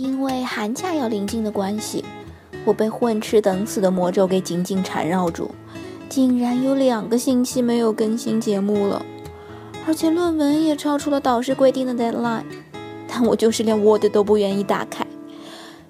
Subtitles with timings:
[0.00, 2.04] 因为寒假要临近的关系，
[2.64, 5.50] 我被混吃等死的魔咒给紧紧缠绕住，
[6.08, 9.04] 竟然有两个星期没有更新节目了，
[9.88, 12.44] 而且论文也超出了导师规定的 deadline，
[13.08, 15.04] 但我就是连 Word 都不愿意打开。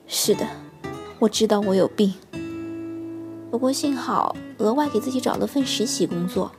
[0.06, 0.46] 是的，
[1.18, 2.14] 我知道我有病。
[3.50, 6.50] 不过幸好额外给自己找了份实习工作。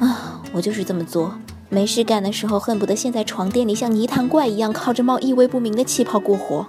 [0.00, 1.32] 啊，我就是这么作，
[1.70, 6.66] 没事干的时候恨不得陷在床垫里像泥潭怪一样靠着冒意味不明的气泡过活，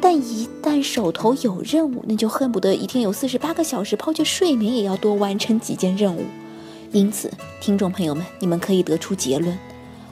[0.00, 6.24] 但一旦手头有任务，那就恨不得一天有四十八个小时抛却睡眠也要多完成几件任务。
[6.92, 7.30] 因此，
[7.60, 9.58] 听众朋友们，你们可以得出结论：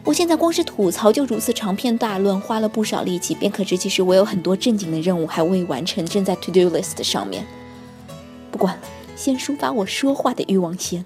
[0.04, 7.46] 我现在光是吐槽就如此长篇大论，花了不少力气，便可知其实我有很多正经的任务还未完成，正在 to do list 上面。
[8.50, 8.82] 不管了，
[9.16, 11.02] 先抒发我说话的欲望先。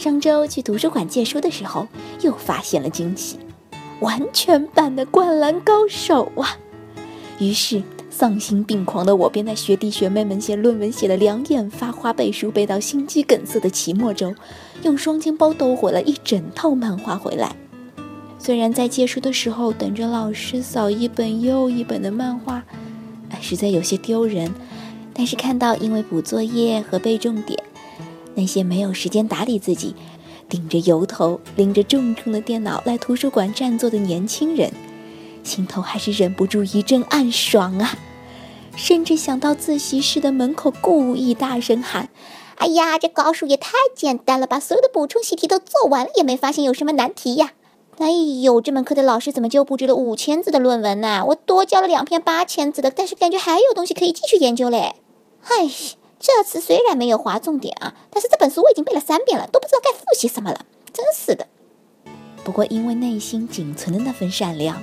[0.00, 1.86] 上周去图书馆借书的时候，
[2.22, 3.38] 又发现了惊喜，
[4.00, 6.56] 完全版的《灌篮高手》啊！
[7.38, 14.34] 于是丧心病狂的我便在学弟学妹们写论文写的两眼发花、背书背到心肌梗塞的期末周，
[14.84, 17.54] 用双肩包兜回了一整套漫画回来。
[18.38, 22.64] 虽然在借书的时候等着老师扫一本又一本的漫画，
[23.42, 24.50] 实在有些丢人，
[25.12, 27.62] 但是看到因为补作业和背重点。
[28.34, 29.94] 那些没有时间打理自己，
[30.48, 34.72] 顶着油头、拎着重重的电脑来图书馆占座的年轻人，
[35.42, 37.98] 心头还是忍不住一阵暗爽啊！
[38.76, 42.08] 甚至想到自习室的门口，故意大声喊
[42.56, 44.60] ：“哎呀，这高数也太简单了吧！
[44.60, 47.52] 所有的补充习题都做完了，也没发现有什么难题呀！
[47.98, 51.24] 哎呦，这门课的老师怎么就布置了五千字的论文呢？
[51.28, 54.94] 我多交了两篇八千字的，但是感觉还有东西可以继续研究嘞！
[55.42, 55.70] 哎。”
[56.22, 61.46] 这次虽然没有划重点啊，但是这本书我已经背了三遍了，都不知道该复习什么了，真是的。
[62.44, 64.82] 不过因为内心仅存的那份善良，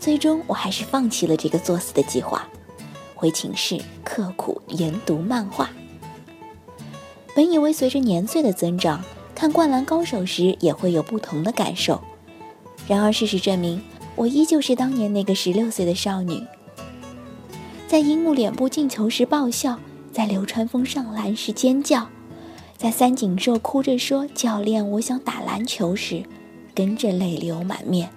[0.00, 2.48] 最终我还是放弃了这个作死的计划，
[3.14, 5.68] 回寝室刻苦研读漫画。
[7.34, 9.04] 本以为随着年岁的增长，
[9.34, 12.00] 看《灌篮高手》时也会有不同的感受，
[12.88, 13.82] 然而事实证明，
[14.16, 16.42] 我依旧是当年那个十六岁的少女，
[17.86, 19.78] 在樱木脸部进球时爆笑。
[20.14, 22.06] 在流川枫上篮时尖叫，
[22.76, 26.22] 在三井寿哭着说“教练，我想打篮球”时，
[26.72, 28.08] 跟着泪流满面。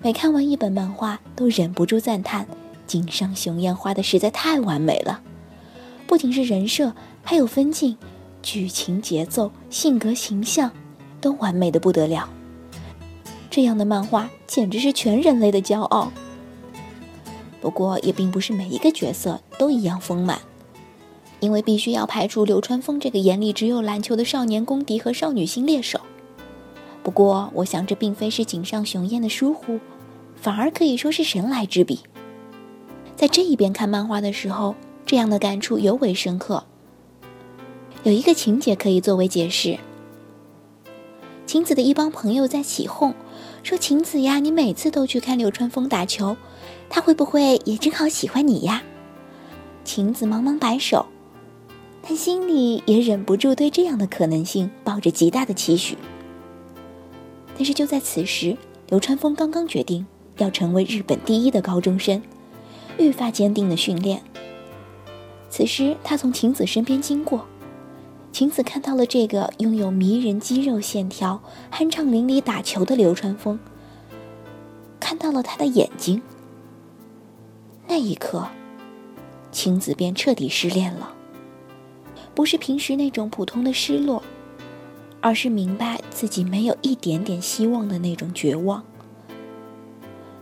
[0.00, 2.46] 每看完一本漫画，都忍不住赞叹：
[2.86, 5.20] 井上雄彦画的实在太完美了，
[6.06, 6.92] 不仅是人设，
[7.24, 7.98] 还有分镜、
[8.44, 10.70] 剧情、节奏、性格、形象，
[11.20, 12.28] 都完美的不得了。
[13.50, 16.12] 这样的漫画简直是全人类的骄傲。
[17.60, 20.40] 不过，也并不是每一个角色都一样丰满，
[21.40, 26.00] 因为必须要排除流川枫这个眼里只有篮球的少年公敌和少女心猎手。
[27.02, 29.80] 不过，我想这并非是井上雄彦的疏忽，
[30.36, 32.00] 反而可以说是神来之笔。
[33.16, 36.64] 在这一边看漫画的时候，这样的感触尤为深刻。
[38.04, 39.78] 有一个情节可以作为解释：
[41.46, 43.12] 晴子的一帮朋友在起哄，
[43.64, 46.36] 说：“晴子呀，你每次都去看流川枫打球。”
[46.90, 48.82] 他会不会也正好喜欢你呀？
[49.84, 51.06] 晴子忙忙摆手，
[52.02, 55.96] 但心里也忍不住对这样的可能性抱着极大的期许。
[57.56, 58.56] 但是就在此时，
[58.88, 60.06] 流川枫刚刚决定
[60.36, 62.22] 要成为日本第一的高中生，
[62.98, 64.22] 愈发坚定的训练。
[65.50, 67.46] 此时他从晴子身边经过，
[68.30, 73.58] 晴子看到了这个拥有迷人肌肉线条、酣畅淋漓打球的流川枫，
[75.00, 76.20] 看到了他的眼睛。
[77.88, 78.46] 那一刻，
[79.50, 81.14] 晴子便彻底失恋了。
[82.34, 84.22] 不是平时那种普通的失落，
[85.22, 88.84] 而是明白自己没有一点点希望的那种绝望。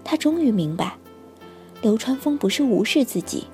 [0.05, 0.99] 他终于明白，
[1.83, 3.45] 流川枫不是无视自己，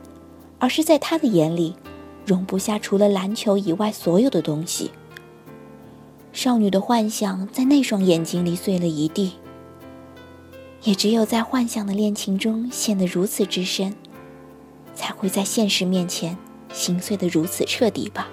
[0.59, 1.77] 而是在他的眼里，
[2.25, 4.91] 容不下除了篮球以外所有的东西。
[6.33, 9.35] 少女的幻想在那双眼睛里碎了一地。
[10.85, 13.95] 也只有在幻想的恋情中陷得如此之深，
[14.95, 16.37] 才会在现实面前
[16.73, 18.29] 心碎得如此彻底吧。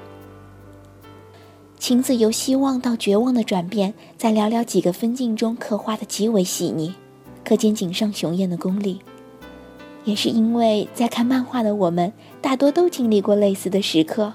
[1.78, 6.96] 晴子由希望到绝望的转变，在寥寥几个分镜中刻画的极为细腻，
[7.46, 9.00] 可见井上雄彦的功力。
[10.04, 12.12] 也是因为在看漫画的我们，
[12.42, 14.34] 大多都经历过类似的时刻：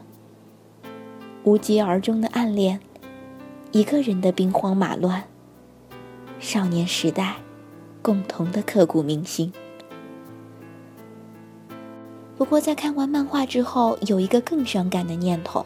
[1.42, 2.80] 无疾而终的暗恋，
[3.72, 5.24] 一个人的兵荒马乱，
[6.38, 7.43] 少年时代。
[8.04, 9.50] 共同的刻骨铭心。
[12.36, 15.64] 不过，在看完漫画之后，有一个更伤感的念头：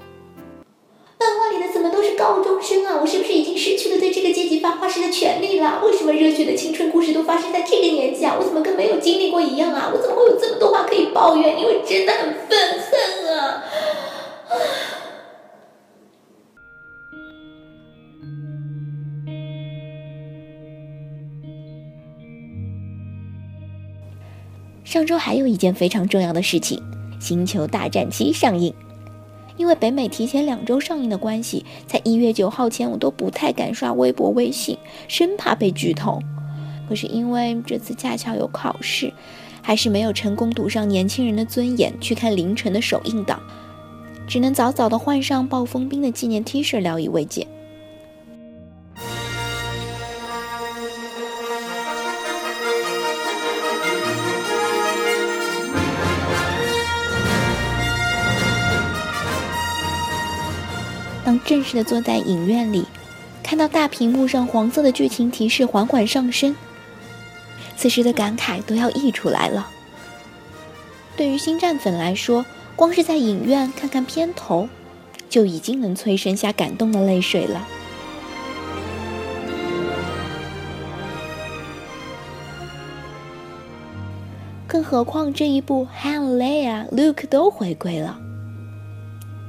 [1.19, 2.99] 漫画里的怎么都是高中生啊！
[3.01, 5.83] 我是不是已经失去了对这个阶级发话时的权利了？
[5.85, 8.37] 为什么热血的青春故事都发生在这个年纪啊？
[8.39, 9.91] 我怎么跟没有经历过一样啊？
[9.93, 11.59] 我怎么会有这么多话可以抱怨？
[11.61, 13.18] 因为真的很愤恨
[24.89, 26.83] 上周还有一件非常重要的事情，
[27.23, 28.73] 《星球大战七》上映。
[29.59, 36.19] 因为北美提前两周上映的关系，在一月九号前我都不太敢刷微博、微信，生怕被剧透。
[36.89, 39.13] 可是因为这次恰巧有考试，
[39.61, 43.39] 还是没有成功赌上年轻人的尊严去看凌晨的首映档，
[44.27, 47.47] 只能早早的换上暴风兵的纪念 T 恤聊以慰藉。
[61.49, 62.85] 正式的坐在影院里，
[63.43, 66.55] 看到大屏幕上黄色的剧情提示缓缓上升，
[67.75, 69.67] 此时的感慨都要溢出来了。
[71.17, 72.45] 对于星战粉来说，
[72.77, 74.69] 光是在影院看看片头，
[75.31, 77.67] 就已经能催生下感动的泪水了。
[84.67, 88.21] 更何况这一部 Han、Leia、Luke 都回归了。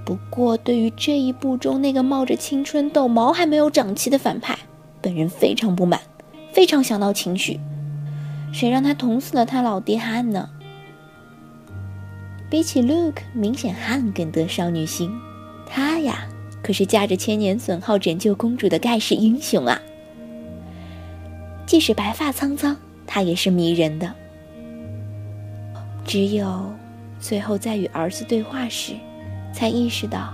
[0.10, 4.58] 不过，对于这一部中那个冒着青春痘、毛还没有长齐的反派，
[5.04, 6.02] 本人非常不满，
[6.52, 7.60] 非常想到情绪。
[8.52, 10.50] 谁让他捅死了他老爹汉呢？
[12.50, 15.12] 比起 Luke，明显汉更得少女心。
[15.68, 16.28] 他呀，
[16.64, 19.80] 可是驾着千年损耗拯救公主的盖世英雄啊！
[21.68, 22.76] 即使白发苍苍，
[23.06, 24.12] 他也是迷人的。
[26.04, 26.74] 只有
[27.20, 28.94] 最后在与儿子对话时。
[29.54, 30.34] 才意识到，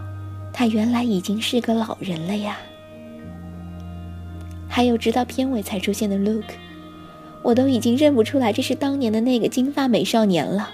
[0.54, 2.58] 他原来已经是个老人了呀。
[4.68, 6.56] 还有直到片尾才出现的 Luke，
[7.42, 10.72] 我都已经认不出来这是当年的那个金发美少年了。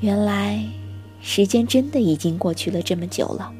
[0.00, 0.62] 原来，
[1.22, 3.52] 时间真的已经过去了这么久了。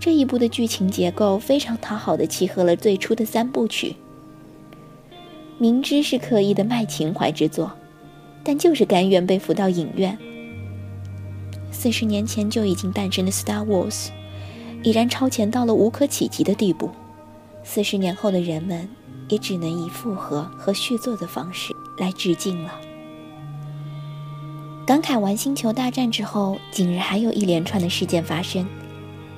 [0.00, 3.96] 这一部的剧情结构非常讨好的契合了最初的三部曲，
[5.58, 7.70] 明知是刻意的卖情怀之作，
[8.42, 10.18] 但就是甘愿被扶到影院。
[11.84, 14.06] 四十年前就已经诞生的《Star Wars》，
[14.82, 16.90] 已然超前到了无可企及的地步。
[17.62, 18.88] 四十年后的人们，
[19.28, 22.72] 也只能以复合和续作的方式来致敬了。
[24.86, 28.66] 感慨完《星球大战》之后，近日还有一连串的事件发生，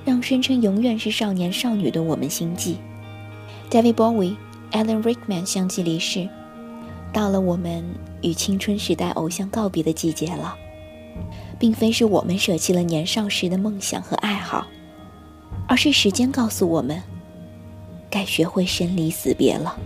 [0.04, 2.76] 让声称永远是少年少女的我们心悸。
[3.69, 4.37] David Bowie、
[4.70, 6.28] Alan Rickman 相继离世，
[7.12, 7.84] 到了我们
[8.22, 10.56] 与青春时代偶像告别的季节了。
[11.58, 14.67] 并非是我们舍弃了年少时的梦想和爱好，
[15.67, 17.03] 而是时间告诉我们，
[18.11, 19.79] 该学会生离死别了。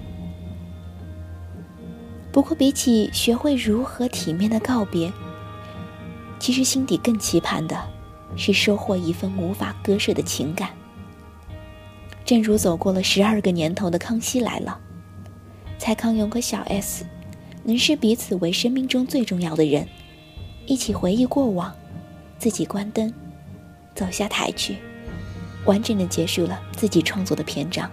[2.32, 5.12] 不过，比起学会如何体面的告别，
[6.38, 7.76] 其实心底更期盼的，
[8.36, 10.70] 是收获一份无法割舍的情感。
[12.24, 14.78] 正如走过了十二个年头的《康熙来了》，
[15.80, 17.04] 蔡康永和小 S，
[17.64, 19.88] 能视彼此为生命中最重要的人。
[20.70, 21.74] 一起回忆过往，
[22.38, 23.12] 自己关灯，
[23.92, 24.76] 走下台去，
[25.64, 27.90] 完整的结束了自己创作的篇章。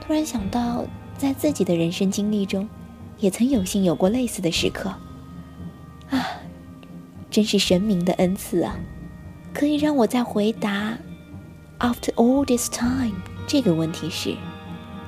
[0.00, 0.84] 突然想到，
[1.16, 2.68] 在自己的人生经历中，
[3.18, 4.92] 也曾有幸有过类似的时刻。
[6.10, 6.26] 啊，
[7.30, 8.74] 真是神明的恩赐啊！
[9.54, 10.98] 可以让我在回答
[11.78, 13.14] “After all this time”
[13.46, 14.34] 这个问题时，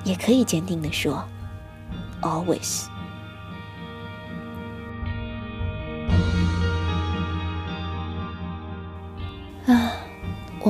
[0.04, 1.24] 也可以坚定的说
[2.22, 2.84] ：“Always。”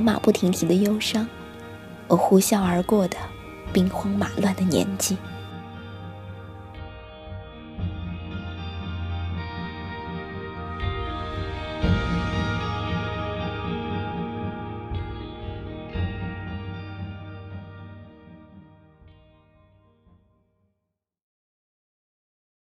[0.01, 1.27] 马不停蹄的忧伤，
[2.09, 3.17] 我呼啸而过的
[3.73, 5.17] 兵荒马乱的年纪。